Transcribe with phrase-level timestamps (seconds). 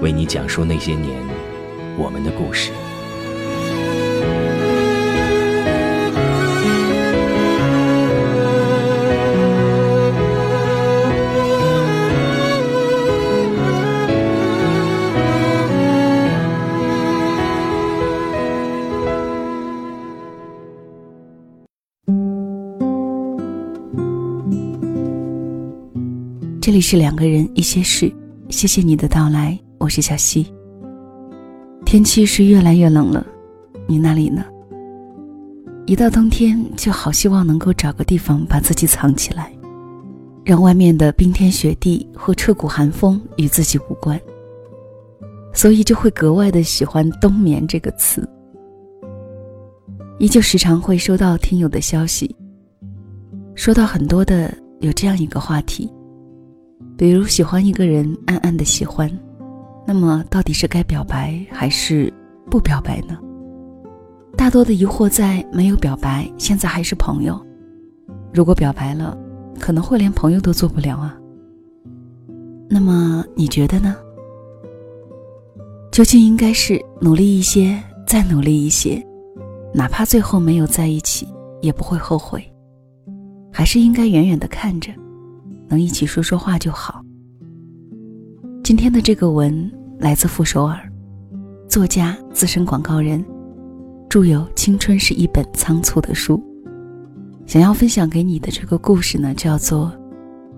[0.00, 1.22] 为你讲述那些年
[1.96, 2.70] 我们的故事。
[26.60, 28.12] 这里是两个人一些事，
[28.50, 29.58] 谢谢你的到来。
[29.78, 30.46] 我是小溪。
[31.84, 33.24] 天气是越来越冷了，
[33.86, 34.44] 你那里呢？
[35.86, 39.52] 一到冬天，就好希望能够找个地方把自己藏起来，
[40.44, 44.20] 让外面的冰天雪地或彻骨寒风与自己无关。
[45.54, 48.28] 所以就会格外的喜欢“冬眠”这个词。
[50.18, 52.34] 依旧时常会收到听友的消息，
[53.54, 55.90] 说到很多的有这样一个话题，
[56.96, 59.08] 比如喜欢一个人，暗暗的喜欢。
[59.90, 62.12] 那么，到底是该表白还是
[62.50, 63.18] 不表白呢？
[64.36, 67.34] 大多的疑惑在没有表白，现在还是朋友；
[68.34, 69.16] 如果表白了，
[69.58, 71.16] 可能会连朋友都做不了啊。
[72.68, 73.96] 那么你觉得呢？
[75.90, 79.02] 究竟应该是努力一些，再努力一些，
[79.72, 81.26] 哪怕最后没有在一起，
[81.62, 82.38] 也不会后悔；
[83.50, 84.92] 还是应该远远的看着，
[85.66, 87.02] 能一起说说话就好？
[88.68, 89.72] 今天的这个文。
[89.98, 90.78] 来自傅首尔，
[91.70, 93.24] 作家、资深广告人，
[94.10, 96.36] 著有《青春是一本仓促的书》。
[97.50, 99.86] 想要分享给你的这个故事呢，叫做《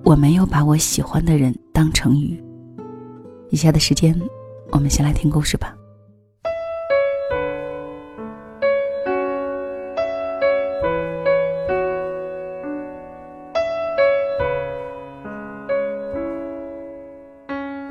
[0.02, 2.36] 我没有把我喜欢的人当成鱼》。
[3.50, 4.20] 以下的时间，
[4.72, 5.72] 我们先来听故事吧。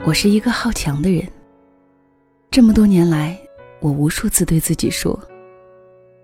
[0.09, 1.24] 我是一个好强的人。
[2.50, 3.40] 这么多年来，
[3.80, 5.18] 我无数次对自己说：“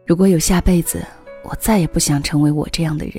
[0.07, 1.06] 如果有下辈子，
[1.44, 3.13] 我再也不想成为我这样的人。”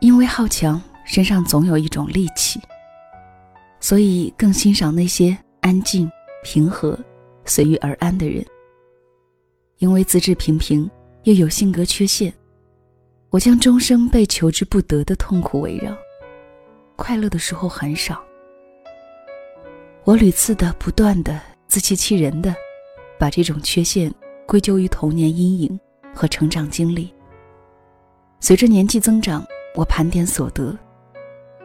[0.00, 2.60] 因为好强，身上总有一种戾气，
[3.80, 6.06] 所以更欣赏那些安静、
[6.42, 6.98] 平和、
[7.46, 8.44] 随遇而安的人。
[9.78, 10.90] 因为资质平平，
[11.22, 12.30] 又有性格缺陷，
[13.30, 15.96] 我将终生被求之不得的痛苦围绕，
[16.94, 18.22] 快乐的时候很少。
[20.04, 21.40] 我屡次的、不断的。
[21.66, 22.54] 自欺欺人的，
[23.18, 24.12] 把这种缺陷
[24.46, 25.80] 归咎于童年阴影
[26.14, 27.12] 和成长经历。
[28.38, 29.44] 随着年纪增长，
[29.74, 30.76] 我盘点所得，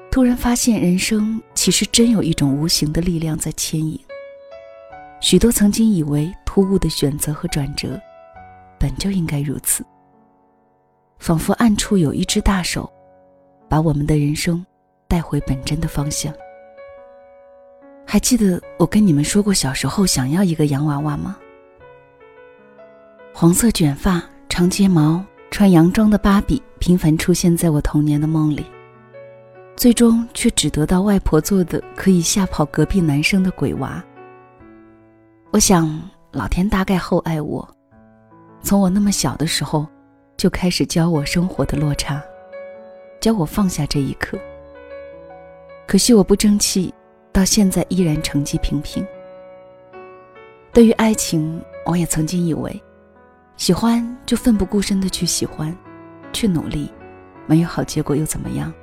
[0.10, 4.00] 突然发现人生其实真有一种无形的力量在牵引。
[5.22, 8.00] 许多曾经以为突兀的选择和转折，
[8.80, 9.86] 本就应该如此。
[11.20, 12.92] 仿佛暗处有一只大手，
[13.70, 14.66] 把我们的人生
[15.08, 16.34] 带回本真的方向。
[18.12, 21.38] 还记得我跟你们说过小时候想要一个洋娃娃吗？
[23.32, 28.66] 黄色卷发、长睫毛、穿洋装的芭比频繁出现在我童年的梦里，
[29.76, 34.04] 最终却只得到外婆做的可以吓跑隔壁男生的鬼娃。
[35.52, 36.02] 我想
[36.32, 37.70] 老天大概厚爱我，
[38.64, 39.86] 从我那么小的时候
[40.36, 42.20] 就开始教我生活的落差，
[43.22, 44.36] 教我放下这一刻。
[45.86, 46.92] 可惜我不争气。
[47.40, 49.08] 到现在依然成绩平平。
[50.74, 52.84] 对于爱情，我也曾经以为，
[53.56, 55.74] 喜欢就奋不顾身的去喜欢，
[56.34, 56.92] 去努力，
[57.48, 58.74] 没有好结果又怎么样？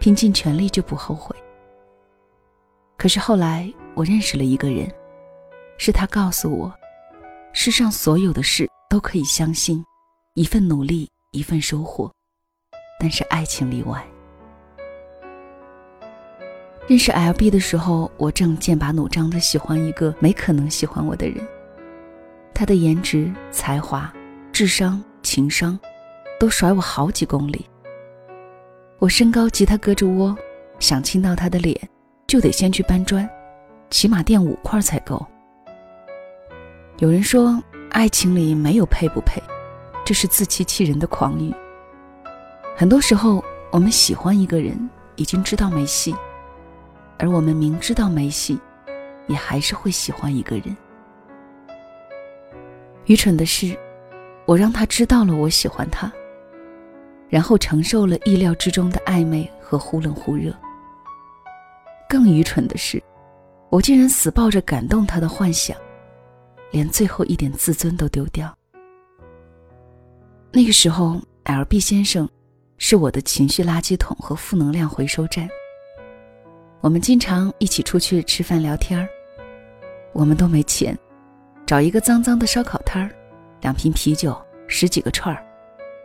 [0.00, 1.36] 拼尽全力就不后悔。
[2.96, 4.92] 可是后来我认识了一个人，
[5.78, 6.74] 是他告诉我，
[7.52, 9.80] 世上所有的事都可以相信，
[10.34, 12.10] 一份努力一份收获，
[12.98, 14.04] 但是爱情例外。
[16.88, 21.36] 认识 L B 的时候，我正剑拔弩张的喜欢一个没可能喜欢我的人。
[22.54, 24.12] 他的颜值、才华、
[24.52, 25.76] 智商、情商，
[26.38, 27.66] 都甩我好几公里。
[29.00, 30.36] 我身高及他胳肢窝，
[30.78, 31.76] 想亲到他的脸，
[32.28, 33.28] 就得先去搬砖，
[33.90, 35.26] 起码垫五块才够。
[36.98, 37.60] 有人说，
[37.90, 39.42] 爱情里没有配不配，
[40.04, 41.52] 这是自欺欺人的狂语。
[42.76, 43.42] 很多时候，
[43.72, 46.14] 我们喜欢一个人，已经知道没戏。
[47.18, 48.58] 而我们明知道没戏，
[49.26, 50.76] 也还是会喜欢一个人。
[53.06, 53.78] 愚蠢的是，
[54.46, 56.12] 我让他知道了我喜欢他，
[57.28, 60.52] 然后承受了意料之中的暧昧和忽冷忽热。
[62.08, 63.02] 更愚蠢的是，
[63.70, 65.76] 我竟然死抱着感动他的幻想，
[66.70, 68.52] 连最后一点自尊都丢掉。
[70.52, 72.28] 那个时候，L B 先生
[72.78, 75.48] 是我的情绪垃圾桶和负能量回收站。
[76.86, 79.08] 我们经常一起出去吃饭聊天儿。
[80.12, 80.96] 我们都没钱，
[81.66, 83.10] 找一个脏脏的烧烤摊儿，
[83.60, 85.44] 两瓶啤酒，十几个串儿，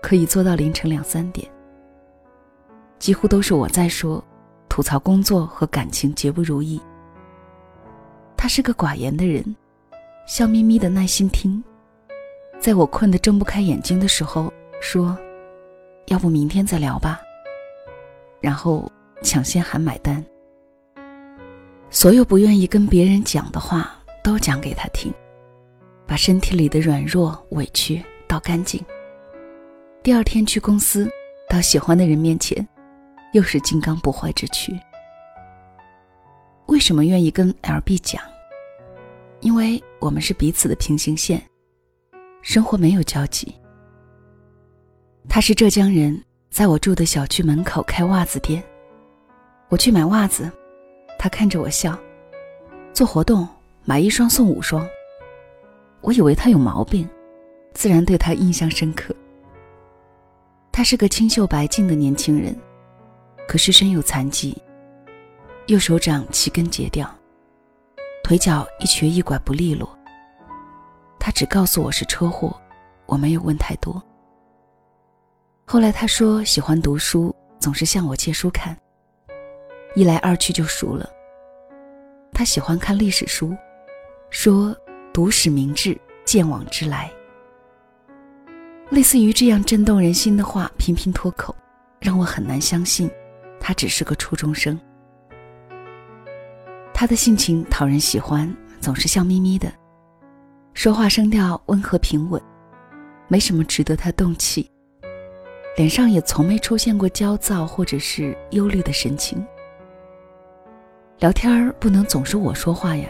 [0.01, 1.47] 可以做到凌晨两三点。
[2.97, 4.25] 几乎都是我在说，
[4.67, 6.81] 吐槽工作和感情绝不如意。
[8.35, 9.55] 他是个寡言的人，
[10.25, 11.63] 笑眯眯的耐心听，
[12.59, 14.51] 在我困得睁不开眼睛的时候
[14.81, 15.15] 说
[16.09, 17.21] ：“要不明天再聊吧。”
[18.41, 18.91] 然后
[19.21, 20.25] 抢先喊买单。
[21.93, 23.91] 所有不愿意跟别人讲的话，
[24.23, 25.13] 都讲给他听，
[26.07, 28.81] 把身体里的软弱、委屈倒干净。
[30.01, 31.11] 第二天去公司，
[31.49, 32.65] 到喜欢的人面前，
[33.33, 34.73] 又是金刚不坏之躯。
[36.67, 38.23] 为什么愿意跟 L B 讲？
[39.41, 41.43] 因为我们是彼此的平行线，
[42.41, 43.53] 生活没有交集。
[45.27, 48.63] 他是浙江人，在我住的小区门口开袜子店，
[49.67, 50.49] 我去买袜子。
[51.21, 51.95] 他看着我笑，
[52.93, 53.47] 做活动
[53.85, 54.89] 买一双送五双。
[56.01, 57.07] 我以为他有毛病，
[57.75, 59.13] 自然对他印象深刻。
[60.71, 62.57] 他是个清秀白净的年轻人，
[63.47, 64.59] 可是身有残疾，
[65.67, 67.07] 右手掌齐根截掉，
[68.23, 69.87] 腿脚一瘸一拐不利落。
[71.19, 72.51] 他只告诉我是车祸，
[73.05, 74.01] 我没有问太多。
[75.67, 78.75] 后来他说喜欢读书，总是向我借书看。
[79.95, 81.09] 一来二去就熟了。
[82.31, 83.55] 他喜欢看历史书，
[84.29, 84.75] 说
[85.13, 87.11] “读史明智，见往知来”。
[88.89, 91.55] 类似于这样震动人心的话频频脱口，
[91.99, 93.09] 让我很难相信，
[93.59, 94.79] 他只是个初中生。
[96.93, 99.71] 他的性情讨人喜欢，总是笑眯眯的，
[100.73, 102.41] 说话声调温和平稳，
[103.27, 104.69] 没什么值得他动气，
[105.75, 109.45] 脸上也从没出现过焦躁或者是忧虑的神情。
[111.21, 113.07] 聊天儿不能总是我说话呀，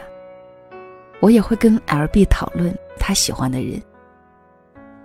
[1.21, 3.81] 我也会跟 L B 讨论他喜欢的人。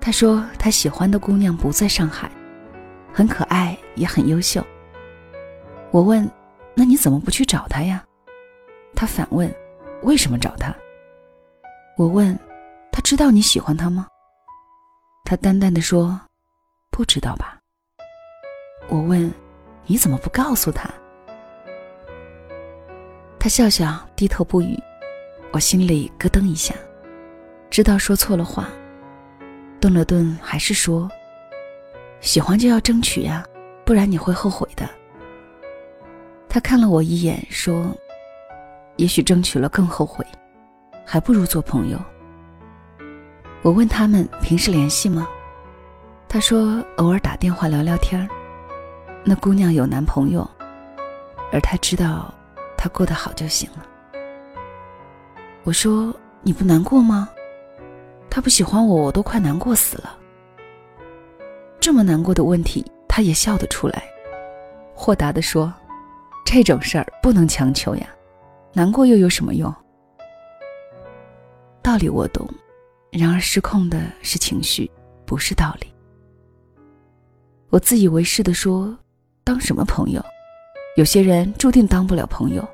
[0.00, 2.28] 他说他喜欢的姑娘不在上海，
[3.12, 4.60] 很可爱也很优秀。
[5.92, 6.28] 我问，
[6.74, 8.04] 那你怎么不去找她呀？
[8.92, 9.48] 他反问，
[10.02, 10.74] 为什么找她？
[11.96, 12.36] 我问，
[12.90, 14.08] 他知道你喜欢他吗？
[15.24, 16.20] 他淡淡的说，
[16.90, 17.56] 不知道吧。
[18.88, 19.32] 我问，
[19.86, 20.90] 你怎么不告诉他？
[23.46, 24.76] 他笑笑，低头不语。
[25.52, 26.74] 我心里咯噔一下，
[27.70, 28.68] 知道说错了话，
[29.78, 31.08] 顿了顿，还是说
[32.20, 33.46] ：“喜欢就要争取呀，
[33.84, 34.90] 不然你会后悔的。”
[36.50, 37.96] 他看了我一眼，说
[38.98, 40.26] ：“也许争取了更后悔，
[41.04, 41.98] 还不如做朋友。”
[43.62, 45.28] 我问他们平时联系吗？
[46.26, 48.28] 他说偶尔打电话聊聊天
[49.22, 50.44] 那姑娘有男朋友，
[51.52, 52.34] 而他知道。
[52.76, 53.86] 他过得好就行了。
[55.64, 57.28] 我说：“你不难过吗？
[58.30, 60.18] 他不喜欢我，我都快难过死了。”
[61.80, 64.04] 这么难过的问题，他也笑得出来，
[64.94, 65.72] 豁达地说
[66.46, 68.06] ：“这种事儿不能强求呀，
[68.72, 69.72] 难过又有什么用？”
[71.82, 72.48] 道理我懂，
[73.10, 74.90] 然而失控的是情绪，
[75.24, 75.86] 不是道理。
[77.70, 78.96] 我自以为是地说
[79.42, 80.24] ：“当什么朋友？”
[80.96, 82.66] 有些人注定当不了朋友，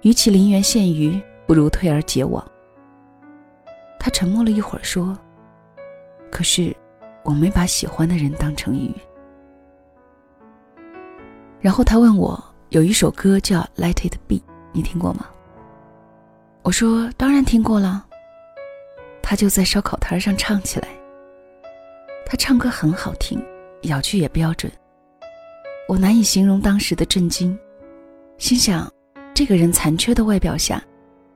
[0.00, 2.42] 与其临渊羡鱼，不如退而结网。
[4.00, 5.14] 他沉默了一会儿，说
[6.32, 6.74] ：“可是，
[7.22, 8.90] 我没把喜欢的人当成鱼。”
[11.60, 14.36] 然后他问我，有一首歌叫《Let It Be》，
[14.72, 15.26] 你听过吗？
[16.62, 18.06] 我说当然听过了。
[19.22, 20.88] 他就在烧烤摊上唱起来。
[22.24, 23.44] 他唱歌很好听，
[23.82, 24.72] 咬句也标准。
[25.88, 27.56] 我难以形容当时的震惊，
[28.38, 28.92] 心想
[29.32, 30.82] 这个人残缺的外表下，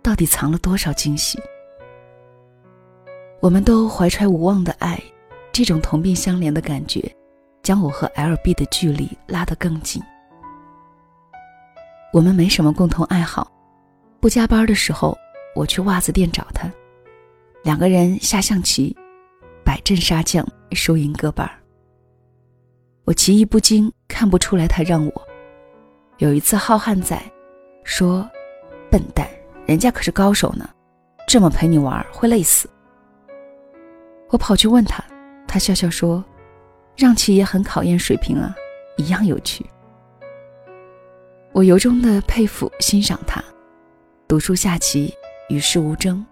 [0.02, 1.38] 到底藏了多少惊喜？
[3.40, 5.00] 我们都怀揣无望的爱，
[5.52, 7.00] 这种同病相怜的感觉，
[7.62, 10.02] 将我和 L B 的距离拉得更近。
[12.12, 13.48] 我们没什么共同爱好，
[14.18, 15.16] 不加班的时候，
[15.54, 16.68] 我去袜子店找他，
[17.62, 18.96] 两个人下象棋，
[19.64, 21.48] 摆阵杀将，输赢各半。
[23.10, 25.28] 我棋艺不精，看不出来他让我。
[26.18, 27.20] 有一次浩瀚仔
[27.82, 28.30] 说
[28.88, 29.26] ：“笨蛋，
[29.66, 30.70] 人家可是高手呢，
[31.26, 32.70] 这么陪你玩会累死。”
[34.30, 35.02] 我跑去问他，
[35.48, 36.24] 他笑笑说
[36.96, 38.54] ：“让棋也很考验水平啊，
[38.96, 39.66] 一样有趣。”
[41.50, 43.42] 我由衷的佩服欣赏他，
[44.28, 45.12] 读书下棋
[45.48, 46.24] 与世无争，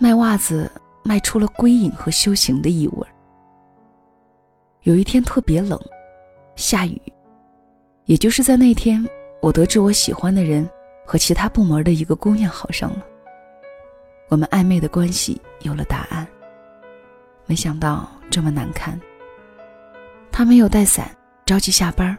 [0.00, 0.68] 卖袜子
[1.04, 3.06] 卖出了归隐和修行的意味。
[4.82, 5.80] 有一天特别冷，
[6.62, 7.02] 下雨，
[8.04, 9.04] 也就是在那天，
[9.40, 10.66] 我得知我喜欢的人
[11.04, 13.04] 和其他部门的一个姑娘好上了，
[14.28, 16.24] 我们暧昧的关系有了答案。
[17.46, 18.98] 没想到这么难堪。
[20.30, 21.10] 他没有带伞，
[21.44, 22.16] 着急下班，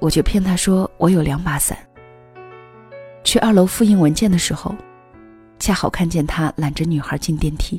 [0.00, 1.76] 我就骗他说我有两把伞。
[3.22, 4.74] 去二楼复印文件的时候，
[5.58, 7.78] 恰好看见他揽着女孩进电梯，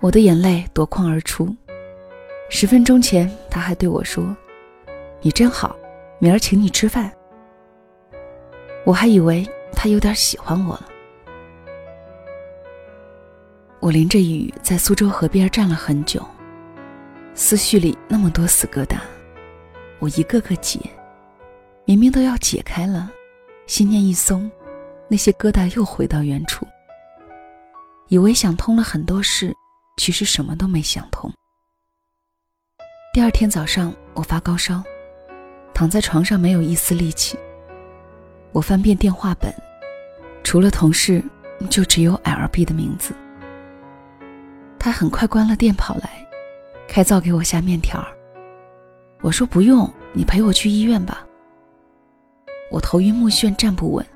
[0.00, 1.54] 我的眼泪夺眶而出。
[2.54, 4.36] 十分钟前他还对我说
[5.22, 5.74] ：“你真好，
[6.18, 7.10] 明儿请你吃饭。”
[8.84, 10.86] 我还以为他有点喜欢我了。
[13.80, 16.22] 我淋着雨在苏州河边站了很久，
[17.34, 18.98] 思绪里那么多死疙瘩，
[19.98, 20.78] 我一个个解，
[21.86, 23.10] 明明都要解开了，
[23.66, 24.48] 心念一松，
[25.08, 26.66] 那些疙瘩又回到原处。
[28.08, 29.56] 以为想通了很多事，
[29.96, 31.32] 其实什么都没想通。
[33.14, 34.82] 第二天早上，我发高烧，
[35.74, 37.38] 躺在床上没有一丝力气。
[38.52, 39.54] 我翻遍电话本，
[40.42, 41.22] 除了同事，
[41.68, 43.14] 就只有 L B 的名字。
[44.78, 46.26] 他很快关了店跑来，
[46.88, 48.02] 开灶给我下面条。
[49.20, 51.22] 我说不用，你陪我去医院吧。
[52.70, 54.06] 我头晕目眩，站不稳。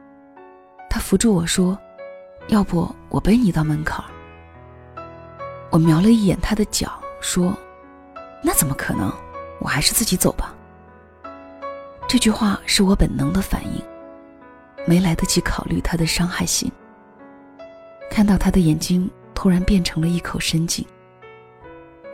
[0.88, 1.79] 他扶住我说
[2.49, 4.03] ：“要不我背你到门口。”
[5.69, 7.55] 我瞄了一眼他的脚，说
[8.43, 9.12] ：“那怎么可能？
[9.61, 10.55] 我还是自己走吧。”
[12.09, 13.83] 这句话是我本能的反应，
[14.87, 16.71] 没来得及考虑他的伤害性。
[18.11, 19.11] 看到他的眼睛。
[19.38, 20.85] 突然变成了一口深井，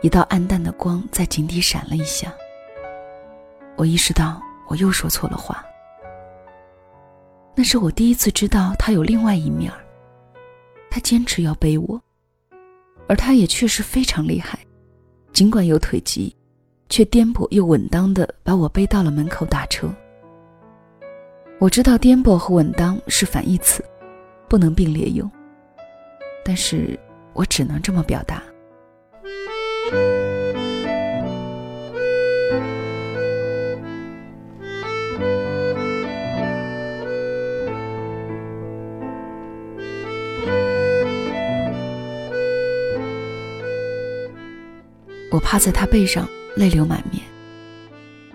[0.01, 2.31] 一道暗淡的光在井底闪了一下。
[3.77, 5.63] 我意识到我又说错了话。
[7.55, 9.71] 那是我第一次知道他有另外一面
[10.91, 11.99] 他坚持要背我，
[13.07, 14.59] 而他也确实非常厉害，
[15.33, 16.33] 尽管有腿疾，
[16.87, 19.93] 却颠簸又稳当的把我背到了门口打车。
[21.59, 23.83] 我知道颠簸和稳当是反义词，
[24.47, 25.29] 不能并列用，
[26.45, 26.97] 但是。
[27.35, 28.43] 我只能这么表达。
[45.33, 47.23] 我趴在他背上，泪流满面。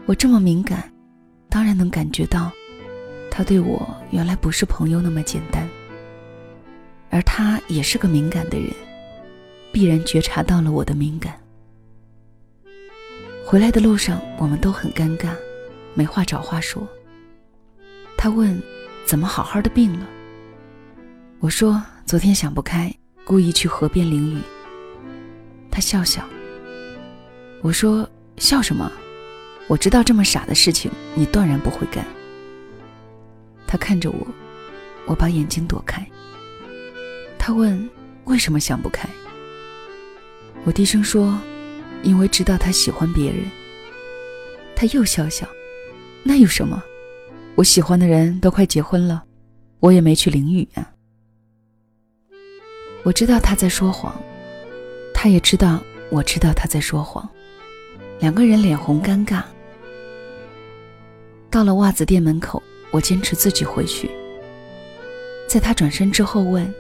[0.05, 0.93] 我这么敏感，
[1.49, 2.51] 当然能感觉到，
[3.31, 5.65] 他对我原来不是朋友那么简单。
[7.09, 8.69] 而他也是个敏感的人。
[9.71, 11.39] 必然觉察到了我的敏感。
[13.47, 15.29] 回来的路上，我们都很尴尬，
[15.95, 16.85] 没话找话说。
[18.17, 18.61] 他问
[19.07, 20.09] ：“怎么好好的病了？”
[21.39, 22.93] 我说：“昨天想不开，
[23.25, 24.41] 故意去河边淋雨。”
[25.71, 26.25] 他笑笑。
[27.63, 28.91] 我说：“笑什么？
[29.67, 32.05] 我知道这么傻的事情，你断然不会干。”
[33.67, 34.27] 他看着我，
[35.07, 36.07] 我把眼睛躲开。
[37.39, 37.89] 他问
[38.25, 39.09] ：“为什么想不开？”
[40.65, 41.39] 我低声说
[42.03, 43.45] ：“因为知道他喜欢别人。”
[44.75, 45.47] 他又笑笑
[46.23, 46.83] ：“那有什么？
[47.57, 49.25] 我喜欢的人都快结婚了，
[49.81, 50.93] 我也没去淋雨啊。”
[53.03, 54.15] 我知道他在说谎，
[55.13, 57.29] 他也知道我知道他在说谎，
[58.19, 59.43] 两个人脸红尴尬。
[61.51, 64.11] 到了袜子店门口，我坚持自己回去。
[65.49, 66.73] 在他转身之后问：“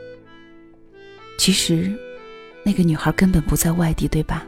[1.38, 1.96] 其实……”
[2.64, 4.46] 那个女孩根本不在外地，对吧？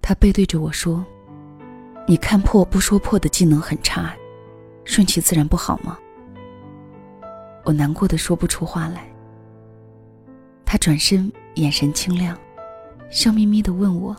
[0.00, 1.04] 他背对着我说
[2.08, 4.12] ：“你看破不说破的技能很差，
[4.84, 5.96] 顺其自然不好吗？”
[7.64, 9.08] 我难过的说不出话来。
[10.64, 12.36] 他转身，眼神清亮，
[13.08, 14.16] 笑眯眯的问我：“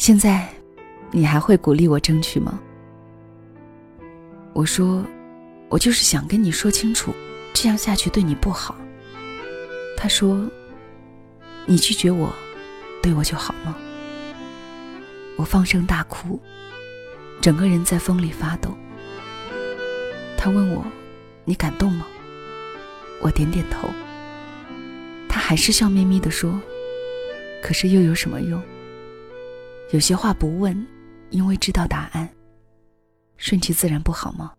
[0.00, 0.48] 现在，
[1.10, 2.58] 你还会鼓励我争取吗？”
[4.54, 5.04] 我说
[5.68, 7.12] ：“我就是想跟你说清楚，
[7.52, 8.74] 这样下去对你不好。”
[9.98, 10.48] 他说
[11.68, 12.32] ：“你拒绝我，
[13.02, 13.76] 对我就好吗？”
[15.36, 16.40] 我放声大哭，
[17.42, 18.74] 整个人在风里发抖。
[20.38, 20.82] 他问我
[21.44, 22.06] ：“你感动吗？”
[23.20, 23.86] 我点点头。
[25.28, 26.58] 他还是笑眯眯地说
[27.62, 28.58] ：“可是又有什么用？
[29.92, 30.86] 有些话不问，
[31.30, 32.28] 因为知道答案，
[33.36, 34.52] 顺其自然不好吗？”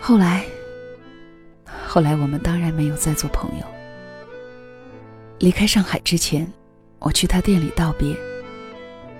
[0.00, 0.44] 后来，
[1.86, 3.66] 后来我们当然没有再做朋友。
[5.38, 6.52] 离开上海之前，
[6.98, 8.16] 我去他店里道别，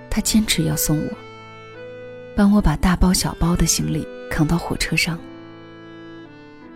[0.09, 1.11] 他坚持要送我。
[2.35, 5.17] 帮我把大包小包的行李扛到火车上。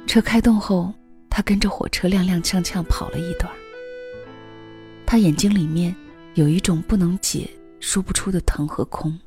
[0.05, 0.93] 车开动后，
[1.29, 3.51] 他跟着火车踉踉跄跄跑了一段。
[5.07, 5.95] 他眼睛里面
[6.33, 7.49] 有一种不能解、
[7.79, 9.17] 说不出的疼和空。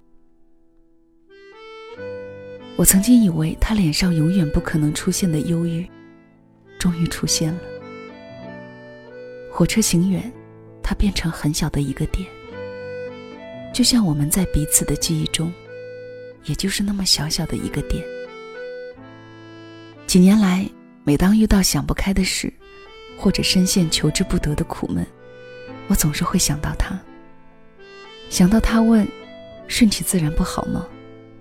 [2.77, 5.89] 我曾经以为他脸上永远不可能出现的忧郁，
[6.79, 7.61] 终于出现了。
[9.51, 10.31] 火车行远，
[10.83, 12.29] 他变成很小的一个点，
[13.73, 15.51] 就像我们在彼此的记忆中。
[16.45, 18.03] 也就是那么小小的一个点。
[20.07, 20.67] 几年来，
[21.05, 22.51] 每当遇到想不开的事，
[23.19, 25.07] 或者深陷求之不得的苦闷，
[25.91, 26.97] 我总是会想到他。
[28.29, 29.05] 想到他问
[29.67, 30.87] “顺其自然不好吗”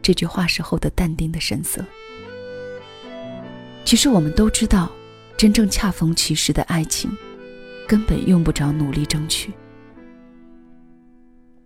[0.02, 1.86] 这句话时候的淡定的神色。
[3.86, 4.92] 其实我们都知道，
[5.38, 7.16] 真正恰逢其时的爱情，
[7.88, 9.54] 根本用不着努力争取。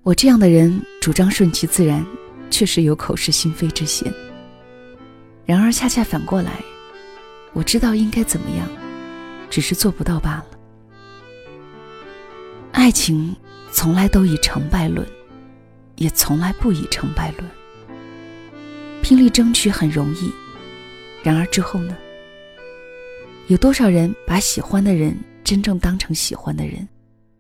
[0.01, 2.05] 我这样的人主张顺其自然。
[2.49, 4.13] 确实有口是心非之嫌。
[5.43, 6.63] 然而，恰恰反过来，
[7.51, 8.69] 我知道应该怎么样，
[9.49, 10.45] 只是做不到罢了。
[12.73, 13.33] 爱情
[13.71, 15.07] 从来都以成败论，
[15.95, 17.49] 也从来不以成败论。
[19.01, 20.31] 拼力争取很容易，
[21.23, 21.95] 然而之后呢？
[23.47, 26.85] 有多少人把喜欢的人真正当成喜欢的人，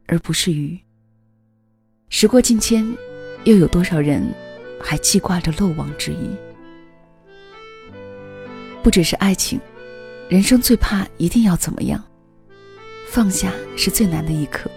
[0.05, 0.79] 而不是鱼？
[2.09, 2.85] 时过境迁，
[3.43, 4.23] 又有多少人？
[4.79, 6.29] 还记挂着漏网之鱼。
[8.83, 9.59] 不只是爱情，
[10.29, 12.03] 人生最怕一定要怎么样？
[13.09, 14.69] 放下是最难的一课，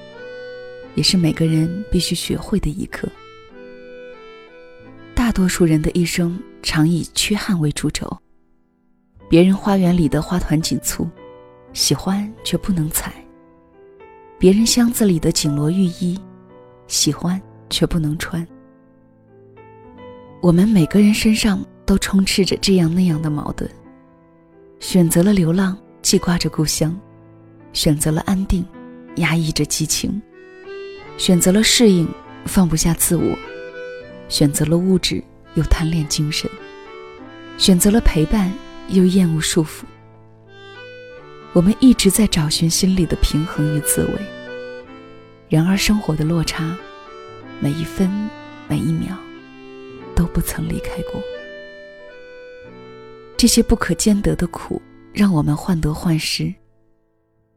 [0.96, 3.08] 也是每个人必须学会的一课。
[5.14, 8.06] 大多数人的一生常以缺憾为主轴。
[9.28, 11.08] 别人花园里的花团锦簇，
[11.72, 13.10] 喜欢却不能采；
[14.38, 16.18] 别人箱子里的锦罗玉衣，
[16.86, 18.46] 喜欢却不能穿。
[20.40, 23.68] 我们每个人身上都充斥着这样那样的矛盾。
[24.78, 26.92] 选择了流浪，记挂着故乡；
[27.72, 28.64] 选择了安定，
[29.16, 30.20] 压抑着激情；
[31.16, 32.08] 选择了适应，
[32.44, 33.36] 放不下自我；
[34.28, 35.22] 选择了物质，
[35.54, 36.50] 又贪恋精神；
[37.58, 38.52] 选择了陪伴，
[38.88, 39.84] 又厌恶束缚。
[41.52, 44.12] 我们一直在找寻心里的平衡与滋味。
[45.48, 46.76] 然而，生活的落差，
[47.60, 48.10] 每一分，
[48.68, 49.16] 每一秒。
[50.16, 51.20] 都不曾离开过。
[53.36, 54.80] 这些不可兼得的苦，
[55.12, 56.52] 让我们患得患失。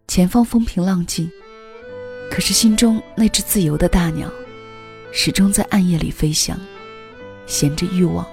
[0.10, 1.32] 前方风平浪静，
[2.30, 4.32] 可是心中那只自由的大鸟，
[5.12, 6.58] 始终在暗夜里飞翔，
[7.46, 8.26] 衔着欲望，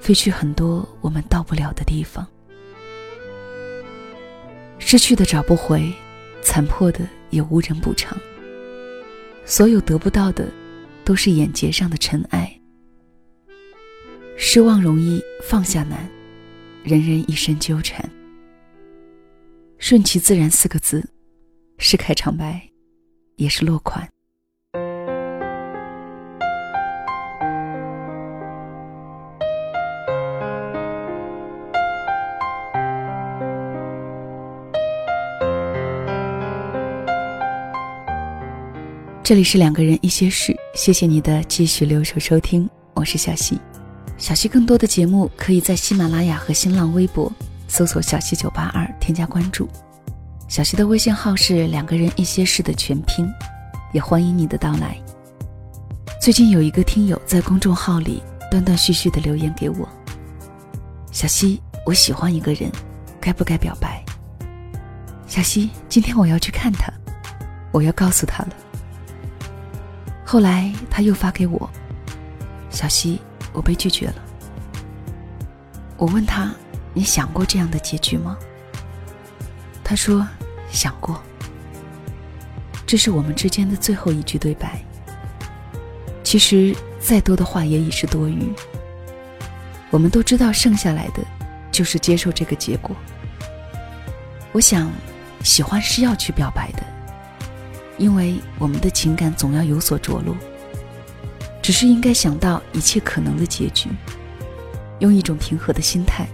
[0.00, 2.26] 飞去很多我们到不了的地方。
[4.78, 5.92] 失去的找不回，
[6.42, 8.16] 残破的也无人补偿。
[9.44, 10.48] 所有得不到的，
[11.04, 12.60] 都是眼睫上的尘埃。
[14.36, 16.08] 失望容易，放下难，
[16.82, 18.08] 人人一生纠缠。
[19.78, 21.06] 顺其自然四个字，
[21.78, 22.70] 是开场白，
[23.36, 24.08] 也是落款。
[39.22, 43.58] 这里是两个人一些事，谢谢你的继续留守收听，我是小溪。
[44.18, 47.32] 小溪更多的节目，可以在喜马拉雅和新浪微博
[47.66, 49.66] 搜索“小溪九八二”添加关注。
[50.54, 53.28] 小溪的微信号是“两个人一些事”的全拼，
[53.92, 54.96] 也欢迎你的到来。
[56.20, 59.88] 最近有一个听友在公众号里断断续续的留言给我
[61.10, 62.70] ：“小溪，我喜欢一个人，
[63.20, 64.00] 该不该表白？”
[65.26, 66.88] 小溪，今天我要去看他，
[67.72, 68.50] 我要告诉他了。
[70.24, 71.68] 后来他又发给我
[72.70, 73.20] ：“小溪。”
[73.52, 74.22] 我被拒绝了。
[75.96, 76.54] 我问他
[76.94, 78.38] ：“你想过这样的结局吗？”
[79.84, 80.26] 他说
[80.74, 81.22] ：“想过。”
[82.86, 84.78] 这是我们之间的最后一句对白。
[86.22, 88.52] 其实再多的话也已是多余。
[89.90, 91.22] 我们都知道剩下来的
[91.70, 92.94] 就是接受这个结果。
[94.52, 94.90] 我想，
[95.42, 96.82] 喜欢是要去表白的，
[97.96, 100.36] 因为我们的情感总要有所着落。
[101.62, 103.88] 只是应该想到一切可能的结局，
[104.98, 106.26] 用一种平和的心态，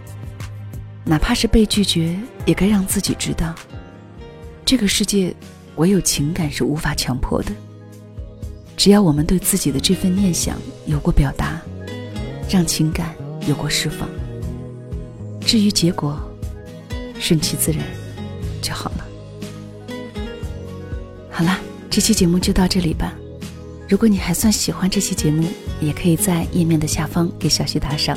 [1.04, 3.54] 哪怕是被拒绝，也该让自己知道，
[4.70, 5.34] 这个世界
[5.74, 7.50] 唯有情感是无法强迫的。
[8.76, 10.56] 只要我们对自己的这份念想
[10.86, 11.60] 有过表达，
[12.48, 13.12] 让情感
[13.48, 14.08] 有过释放，
[15.40, 16.16] 至于结果，
[17.18, 17.84] 顺其自然
[18.62, 19.04] 就好了。
[21.32, 21.58] 好了，
[21.90, 23.12] 这期节目就到这里吧。
[23.88, 25.48] 如果你还算喜欢这期节目，
[25.80, 28.16] 也可以在页面的下方给小溪打赏，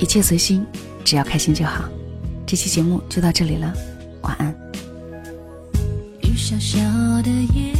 [0.00, 0.66] 一切随心，
[1.04, 1.88] 只要开心就好。
[2.44, 3.72] 这期节目就到这里了，
[4.22, 4.61] 晚安。
[6.52, 7.72] 小小的夜，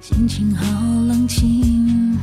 [0.00, 0.64] 心情好
[1.06, 2.16] 冷清，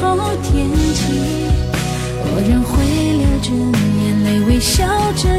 [0.00, 1.00] 好天气。
[2.24, 2.72] 我仍会
[3.18, 3.48] 流着
[4.02, 5.31] 眼泪，微笑着